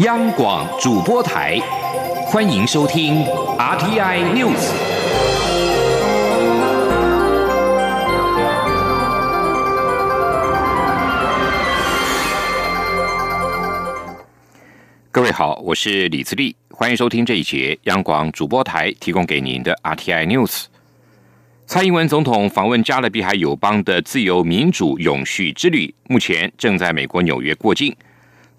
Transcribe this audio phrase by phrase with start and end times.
[0.00, 1.58] 央广主播台，
[2.24, 3.22] 欢迎收听
[3.58, 4.72] RTI News。
[15.10, 20.64] 各位好，我是李自立，欢迎收听这一节央广主播台提供给您的 RTI News。
[21.66, 27.94] 蔡英文总统访问加勒比海友邦的自由民主永续之旅，目前正在美国纽约过境。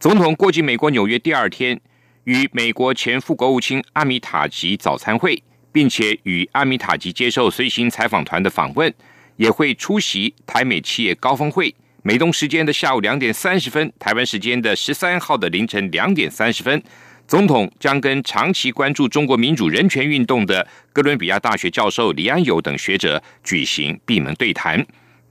[0.02, 1.80] 总统过境美国纽约第二天，
[2.24, 8.92] 与美国前副国务卿阿米塔吉早餐会，并且与阿米塔吉接受随行采访团的访问，
[9.36, 11.72] 也会出席台美企业高峰会。
[12.02, 16.82] 美东时间的下午两点三十分，台湾时间的十三号的凌晨两点三十分。
[17.28, 24.84] 总统将跟长期关注中国民主人权运动的哥伦比亚大学教授李安友等学者举行闭门对谈。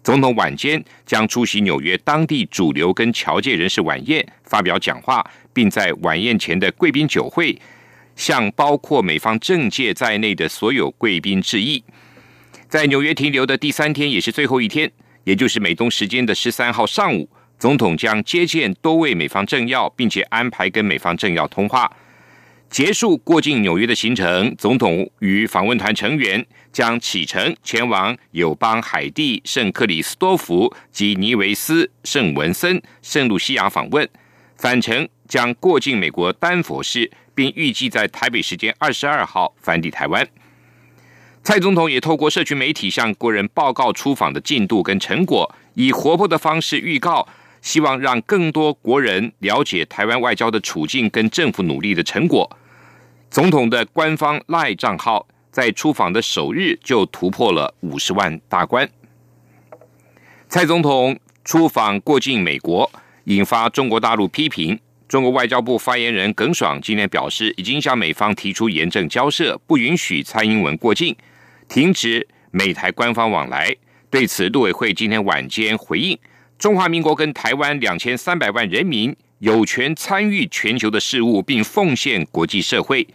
[0.02, 7.56] 总统晚间将出席纽约当地主流跟侨界人士晚宴，发表讲话，并在晚宴前的贵宾酒会
[8.16, 11.84] 向包括美方政界在内的所有贵宾致意。
[12.66, 14.90] 在纽约停留的第三天也是最后一天，
[15.24, 17.28] 也就是美东时间的十三号上午。
[17.59, 21.90] 总统将接见多位美方政要，并且安排跟美方政要通话。
[22.71, 34.09] 结束过境纽约的行程，总统与访问团成员将启程前往友邦海地圣克里斯多福及尼维斯、圣文森、圣路西亚访问。
[34.57, 40.24] 返程将过境美国丹佛市，并预计在台北时间二十二号返抵台湾。
[41.43, 47.27] 蔡总统也透过社群媒体向国人报告出访的进度跟成果，以活泼的方式预告。
[47.62, 52.51] 希望让更多国人了解台湾外交的处境跟政府努力的成果。
[53.30, 58.88] 总统的官方赖账号在出访的首日就突破了五十万大关。
[60.48, 62.90] 蔡总统出访过境美国，
[63.24, 64.76] 引发中国大陆批评。
[65.06, 71.15] 中国外交部发言人耿爽今天表示，已经向美方提出严正交涉，不允许蔡英文过境，
[71.69, 73.75] 停止美台官方往来。
[74.10, 76.19] 对此，陆委会今天晚间回应。
[76.59, 83.06] 中华民国跟台湾两千三百万人民有权参与全球的事务，并奉献国际社会。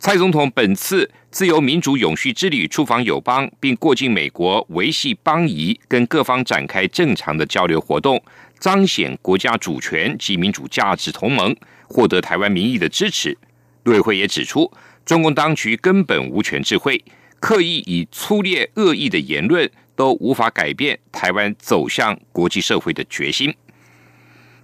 [0.00, 8.22] 蔡总统本次自由民主永续之旅出访友邦，并过境美国，维系邦谊，跟各方展开正常的交流活动，
[8.60, 11.54] 彰显国家主权及民主价值同盟，
[11.88, 13.36] 获得台湾民意的支持。
[13.82, 14.70] 陆委会也指出，
[15.04, 17.04] 中共当局根本无权智慧，
[17.40, 19.70] 刻意以粗劣恶意的言论。
[19.98, 23.52] 都无法改变台湾走向国际社会的决心。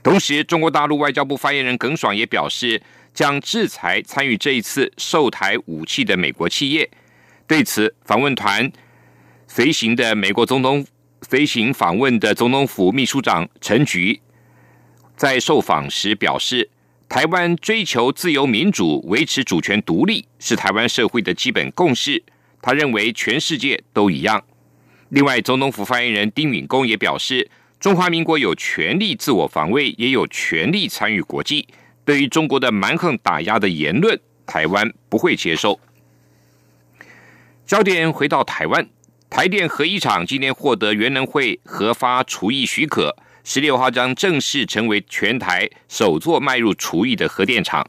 [0.00, 2.80] 同时，中国大陆外交部发言人耿爽也表示，
[3.14, 6.90] 将制裁参与这一次售台武器的美国企业。
[7.46, 8.70] 对此，访问团
[9.46, 10.84] 随行的美国总统
[11.22, 14.20] 随行访问的总统府秘书长陈菊
[15.16, 16.68] 在受访时表示，
[17.08, 22.22] 台湾追求自由民主、维持主权独立是台湾社会的基本共识。
[22.60, 24.42] 他认为，全世界都一样。
[25.10, 27.48] 另外，总统府发言人丁允恭也表示，
[27.78, 31.68] 中华民国有权利自我防卫，也有权利参与国际。
[32.04, 35.80] 对于中国的蛮横打压的言论，台湾不会接受。
[37.66, 38.86] 焦点回到台湾，
[39.30, 47.86] 台电核一厂今天获得原能会核发除役许可，十六号将正式成为全台首座迈入除役的核电厂。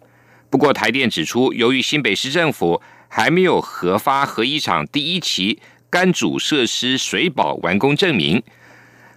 [0.50, 5.60] 不过，台电指出，由于新北市政府还没有核发核一厂第一期。
[5.88, 8.44] 干主设施水保完工证明，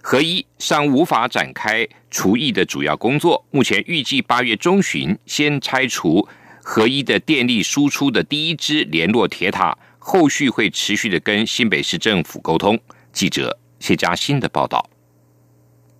[0.01, 3.45] 合一尚无法展开除役的主要工作。
[3.51, 6.27] 目前预计八月中旬先拆除
[6.63, 12.79] 合一的电力输出的第一支联络铁塔，后续会持续的跟新北市政府沟通。
[13.11, 14.89] 记者谢佳欣的报道。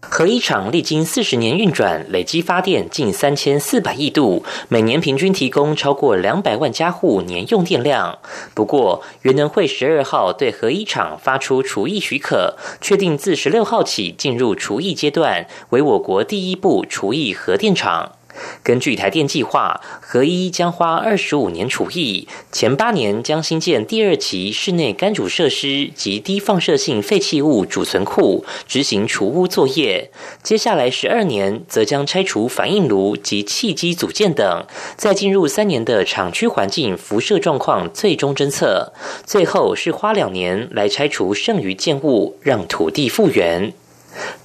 [0.01, 8.17] 核一厂历经四十年运转，累积发电近三千四百亿度，每年平均提供超过两百万家户年用电量。
[8.53, 18.18] 不过，原能会十二号对核一厂发出除役许可，确定自十六号起进入除役阶段，为我国第一部除役核电厂。
[18.63, 30.11] 根据台电计划，合一将花二十五年除役，前八年将新建第二期室内干主设施及低放射性废弃物储存库，执行除污作业。
[30.43, 34.65] 接下来十二年则将拆除反应炉及气机组件等，
[34.95, 38.93] 再进入三年的厂区环境辐射状况最终侦测，
[39.25, 43.73] 最后是花两年来拆除剩余建物，让土地复原。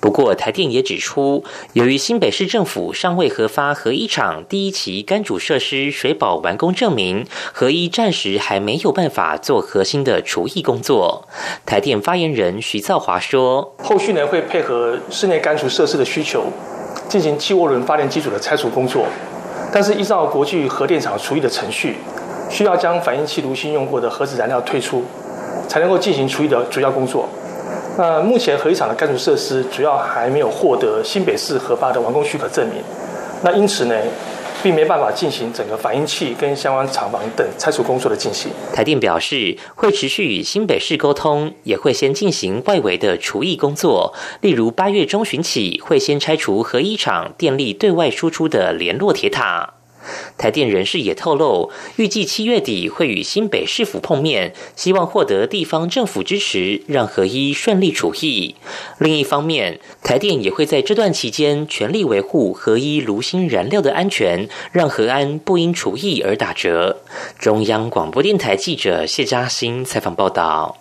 [0.05, 1.43] 不过，台电也指出，
[1.73, 11.27] 由于新北市政府尚未核发核一厂第一期干煮设施水保完工证明，核一暂时还没有办法做核心的除役工作。
[11.65, 16.45] 台电发言人徐兆华说：“后续呢会配合室内干除设施的需求，
[17.09, 19.06] 进行气涡轮发电机组的拆除工作。”
[19.73, 21.97] 但是依照国际核电厂除役的程序，
[22.51, 25.03] 需要将反应器炉芯用过的核子燃料退出，
[25.67, 27.27] 才能够进行除役的主要工作。
[27.96, 32.82] 那目前核一厂的干除设施主要还没有获得新北市核发的完工许可证明，
[33.43, 33.94] 那因此呢？
[34.62, 38.50] 并没办法进行整个反应器跟相关厂房等拆除工作的进行。
[38.73, 49.74] 台电表示，会持续与新北市沟通，也会先进行外围的除役工作，例如八月中旬起会先拆除核一厂电力对外输出的联络铁塔。
[50.37, 58.55] 台电人士也透露，预计七月底会与新北市府碰面，希望获得地方政府支持，让合一顺利除役。
[58.99, 67.03] 另一方面，台电也会在这段期间全力维护合一炉芯燃料的安全，让核安不因除役而打折。
[67.39, 70.79] 中央广播电台记者谢嘉欣采访报道。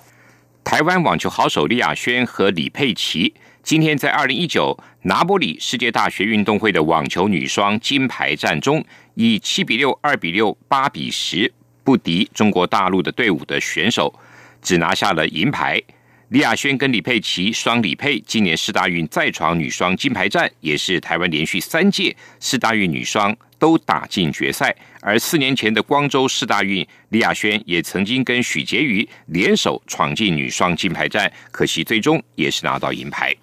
[0.64, 3.34] 台湾网球好手李亚轩和李佩琪。
[3.64, 8.84] 今天在二零一九拿波里世界大学运动会的网球女双金牌战中，
[9.16, 11.50] 以七比六、二比六、八比十
[11.82, 14.14] 不敌中国大陆的队伍的选手，
[14.62, 15.82] 只拿下了银牌。
[16.28, 24.76] 李亚轩跟李佩琪双李佩今年世大运再闯女双金牌战，也是台湾连续三届世大运女双都打进决赛。
[25.00, 33.34] 而四年前的光州世大运，李亚轩也曾经跟许婕妤联手闯进女双金牌战，可惜最终也是拿到银牌。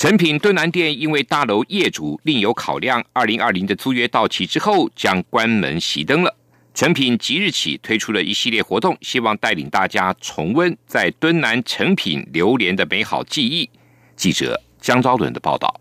[0.00, 6.34] 成品敦南店因为大楼业主另有考量，二零二零的租约到期之后将关门熄灯了。
[6.72, 13.68] 成品即日起推出了一系列活动，希望带领大家重温在敦南成品流连的美好记忆。
[14.16, 15.78] 记者江昭伦的报道：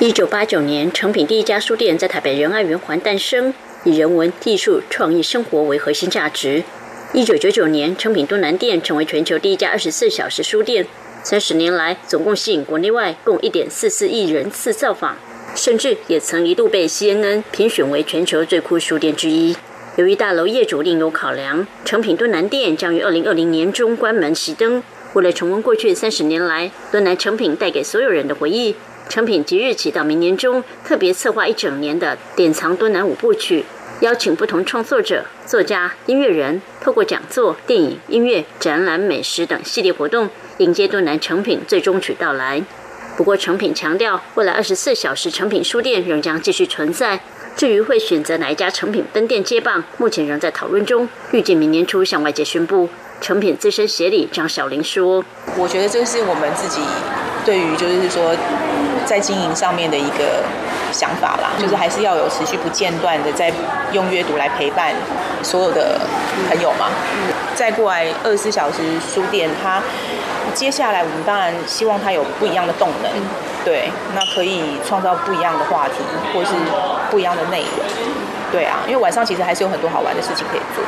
[0.00, 6.64] 一九八九年，成品第一家书店在台北仁爱圆环诞生，以人文、艺术、创意、生活为核心价值。
[7.12, 10.84] 一九九九年，成品敦南店成为全球第一家二十四小时书店。
[11.24, 15.16] 三十年来，总共吸引国内外共一点四四亿人次造访，
[15.56, 19.56] 甚至也曾一度被 CNN 评选为全球最酷书店之一。
[19.96, 24.82] 由于大楼业主另有考量，成品敦南店将于二零二零年中关门熄灯。
[25.14, 28.76] 为了重温过去三十年来敦南成品带给所有人的回忆，
[29.08, 33.64] 成品即日起到明年中特别策划一整年的典藏敦南五部曲，
[34.04, 40.28] 邀请不同创作者、作家、音乐人，透过讲座、电影、音乐、展览、美食等系列活动。
[40.58, 42.62] 迎接敦南成品最终曲到来。
[43.16, 47.18] 不过，成品强调，未来二十四小时成品书店仍将继续存在。
[47.56, 52.90] 至于会选择哪一家成品分店接棒，目前仍在讨论中，预计明年初向外界宣布。
[53.22, 55.24] 成品资深协理张小玲说
[55.56, 56.82] ：“我觉得这是我们自己
[57.46, 58.36] 对于就是说
[59.06, 60.44] 在经营上面的一个
[60.94, 63.52] 想法啦，就是还是要有持续不间断的在
[63.92, 64.94] 用阅读来陪伴
[65.42, 66.00] 所有的
[66.48, 66.86] 朋友嘛。
[67.54, 69.82] 再过来二十四小时书店，它
[70.54, 73.10] 接下来我们当然希望它有不一样的动能，
[73.64, 75.94] 对，那可以创造不一样的话题
[76.32, 76.52] 或是
[77.10, 77.84] 不一样的内容，
[78.52, 80.84] 对啊，因为晚上其实还是有很多好玩的事情可以做。”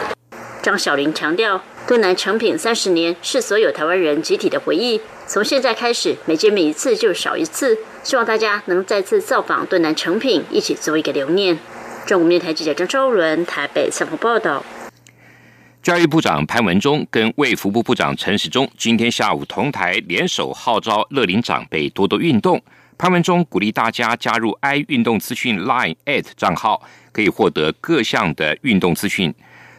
[0.62, 1.60] 张小玲强调。
[1.86, 5.00] 敦南成品三十年是所有台湾人集体的回忆。
[5.28, 7.78] 从现在开始，每见面一次就少一次。
[8.06, 11.58] 希望大家能再次造访敦南成品，一起做一个留念。
[12.06, 14.64] 中国电台记者张昭伦台北采访报道。
[15.82, 22.62] 教育部长潘文忠跟卫福部部长陈时中今天下午同台联手号召乐龄长辈多多运动。
[22.96, 29.34] 潘文忠鼓励大家加入 i 运动资讯 Line at 账号，可以获得各项的运动资讯。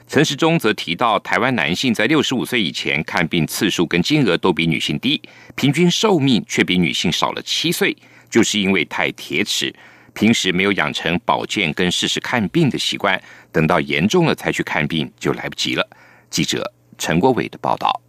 [0.06, 5.22] 陈时中则提到，台湾男性在六十五岁以前看病次数跟金额都比女性低，
[5.56, 7.96] 平均寿命却比女性少了七岁，
[8.30, 9.74] 就是因为太铁齿，
[10.14, 15.88] 平时没有养成保健跟适时看病的习惯，等到严重了才去看病就来不及了。
[16.30, 18.02] 记者陈国伟的报道。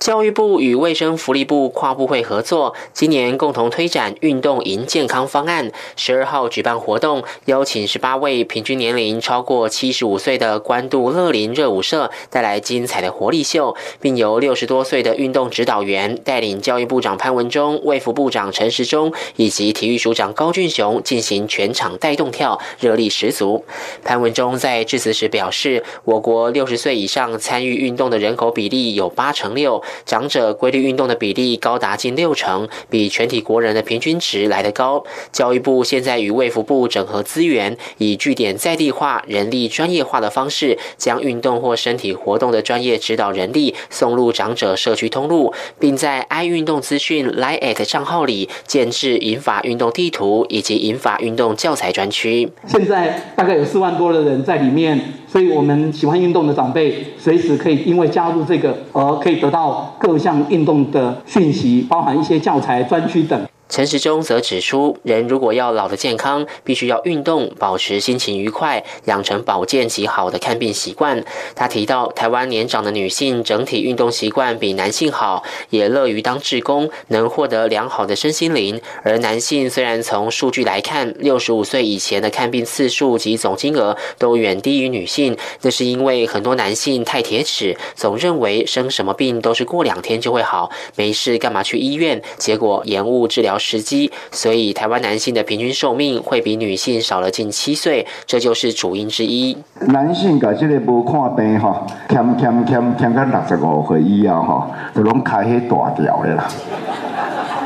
[0.00, 5.70] 教育部与卫生福利部跨部会合作，今年共同推展运动赢健康方案。
[5.94, 23.66] 十二号举办活动，邀请十八位平均年龄超过七十五岁的关渡乐林热舞社带来精彩的活力秀，并由六十多岁的运动指导员带领教育部长潘文忠、卫福部长陈时中以及体育署长高俊雄进行全场带动跳，热力十足。
[24.02, 29.82] 潘文忠在致辞时表示，我国六十岁以上参与运动的人口比例有八成六。
[30.04, 35.04] 长者规律运动的比例高达近六成，比全体国人的平均值来得高。
[35.32, 52.50] 教育部现在与卫福部整合资源，以据点在地化、人力专业化的方式，将运动或身体活动的专业指导人力送入长者社区通路，并在 i 运动资讯 Line 账号里建置引法运动地图以及引法运动教材专区。
[52.66, 55.00] 现在大概有四万多的人在里面。
[55.30, 63.46] 所以，我们喜欢运动的长辈，随时可以因为加入这个而可以得到各项运动的讯息，包含一些教材、专区等。
[63.70, 71.24] 陈时中则指出，人如果要老的健康，必须要运动，保持心情愉快，养成保健及好的看病习惯。
[71.54, 78.80] 他提到，台湾年长的女性整体运动习惯比男性好，也乐于当志工，能获得良好的身心灵。
[79.04, 92.20] 而男性虽然从数据来看，六十五岁以前的看病次数及总金额都远低于女性，那是因为很多男性太铁齿，总认为生什么病都是过两天就会好，没事干嘛去医院？
[92.36, 93.59] 结果延误治疗。
[93.60, 99.56] 时机，所以台湾男性的平均寿命会比女性少了近七岁，这就是主因之一。
[99.86, 106.48] 男性噶这个无看病哈，欠欠欠欠到六十五岁以后哈，就拢开迄大条的啦。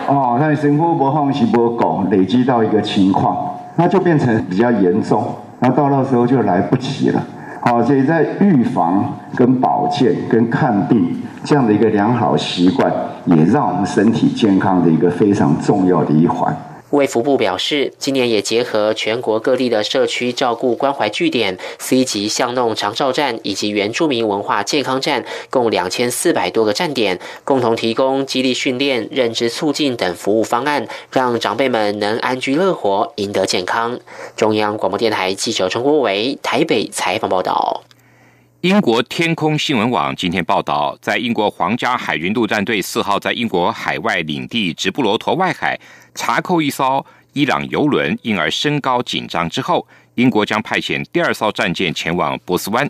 [0.07, 5.25] 哦，那生活不放心不够，累积到一个情况，那就变成比较严重，
[5.61, 7.23] 那到那时候就来不及了。
[7.67, 12.93] 好，所以在预防、跟保健、跟看病这样的一个良好习惯，
[13.25, 16.55] 也让我们身体健康的一个非常重要的一环。
[16.91, 33.99] 卫福部表示，今年也结合全国各地的社区照顾关怀据点、C 级巷弄长照站以及原住民文化健康站，共两千四百多个站点，共同提供激励训练、认知促进等服务方案，让长辈们能安居乐活，赢得健康。
[34.37, 37.83] 中央广播电台记者陈国伟台北采访报道。
[38.61, 45.79] 英国天空新闻网今天报道，在英国皇家海军陆战队四号在英国海外领地直布罗陀外海
[46.15, 52.89] 查扣一艘伊朗油轮，因而升高紧张之后，英国将派遣第二艘战舰前往波斯湾。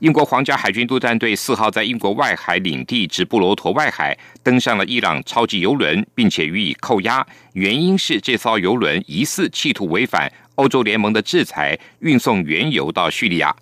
[0.00, 13.54] 英国皇家海军陆战队四号在英国外海领地直布罗陀外海登上了伊朗超级油轮，并且予以扣押，原因是这艘油轮疑似企图违反欧洲联盟的制裁，运送原油到叙利亚。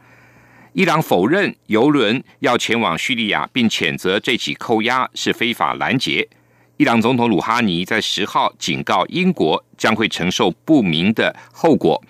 [0.74, 6.28] 伊朗否认油轮要前往叙利亚，并谴责这起扣押是非法拦截。
[6.78, 12.02] 伊朗总统鲁哈尼在十号警告英国将会承受不明的后果。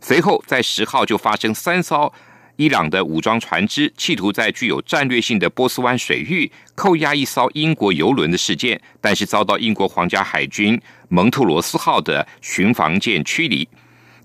[0.00, 2.12] 随后在十号就发生三艘
[2.56, 13.68] 伊朗的武装船只企图在具有战略性的波斯湾水域扣押一艘英国油轮的事件，但是遭到英国皇家海军蒙特罗斯号的巡防舰驱离。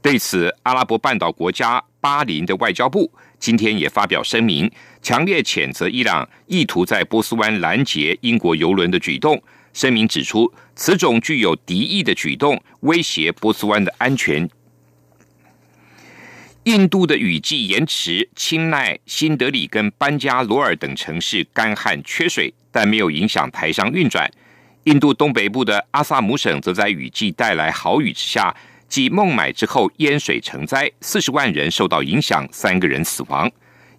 [0.01, 3.11] 对此，阿拉伯半岛国家巴林的外交部。
[3.37, 4.71] 今天也发表声明，
[5.03, 9.39] 强烈谴责伊朗意图在波斯湾拦截英国油轮的举动。
[9.73, 14.49] 声明指出，此种具有敌意的举动威胁波斯湾的安全。
[16.63, 24.31] 印度的雨季延迟，青奈、新德里跟班加罗尔等城市干旱缺水，但没有影响台商运转。
[24.85, 28.55] 印度东北部的阿萨姆省则在雨季带来好雨之下。
[28.87, 33.51] 继孟买之后，淹水成灾，四十万人受到影响，三个人死亡。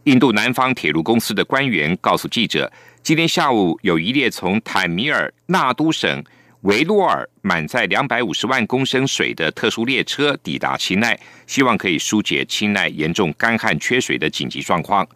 [0.04, 2.70] 印度南方铁路公司的官员告诉记者，
[3.04, 6.24] 今天下午有一列从坦米尔纳都省
[6.62, 11.14] 维洛尔满载两百五十万公升水的特殊列车抵达钦奈，
[11.46, 15.06] 希望可以疏解钦奈严重干旱缺水的紧急状况。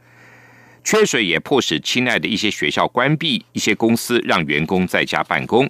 [0.84, 5.66] 缺水也迫使钦奈的一些学校关闭，一些公司让员工在家办公。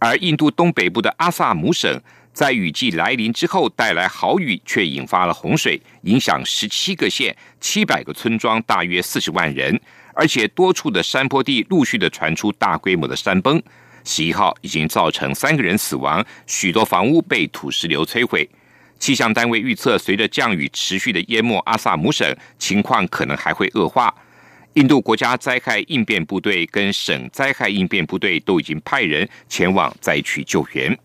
[0.00, 2.00] 而印度东北部的阿萨姆省。
[2.32, 9.78] 在雨季来临之后，带来好雨，却引发了洪水，影响十七个县、七百个村庄，大约四十万人。
[10.14, 13.62] 而且多处的山坡地陆续的传出大规模的山崩。
[14.04, 18.48] 十一号已经造成三个人死亡，许多房屋被土石流摧毁。
[18.98, 24.14] 气象单位预测，随着降雨持续的淹没阿萨姆省，情况可能还会恶化。
[24.74, 30.98] 印度国家灾害应变部队跟省灾害应变部队都已经派人前往灾区救援。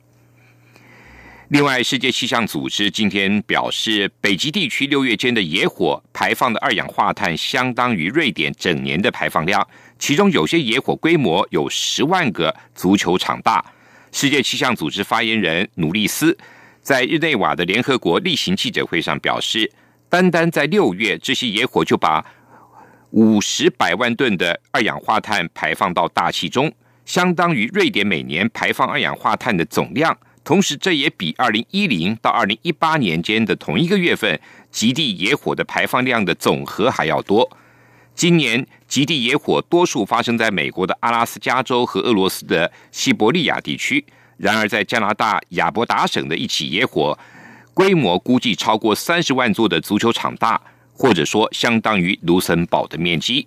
[1.50, 9.66] 另外，世界气象组织今天表示，北极地区六月间的野火排放的二氧化碳相当于瑞典整年的排放量，
[9.98, 13.64] 其中有些野火规模有十万个足球场大。
[14.12, 16.38] 世界气象组织发言人努利斯
[16.82, 19.72] 在日内瓦的联合国例行记者会上表示，
[20.10, 22.26] 单单在六月，这些野火就把
[23.12, 26.70] 五十百万吨的二氧化碳排放到大气中，
[27.06, 30.18] 相当于瑞典每年排放二氧化碳的总量。
[30.48, 34.40] 同时，这也比二零一零到二零一八年间的同一个月份
[34.72, 37.50] 极地野火的排放量的总和还要多。
[38.16, 44.06] 今年极地野火多数发生在美国的阿拉斯加州和俄罗斯的西伯利亚地区。
[44.38, 47.20] 然而，在加拿大亚伯达省的一起野火，
[47.74, 50.62] 规模估计超过三十万座的足球场大，
[50.94, 53.46] 或者说相当于卢森堡的面积。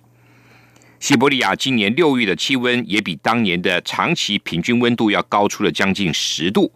[0.99, 6.71] 西伯利亚今年六月的气温也比当年的长期平均温度要高出了将近十度。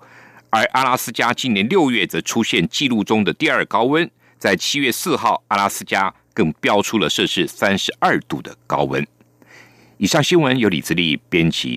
[0.56, 9.06] 而阿拉斯加今年六月则出现记录中的第二高温，在七月四号，阿拉斯加更标出了摄氏三十二度的高温。
[9.98, 11.74] 以上新闻由李自力编辑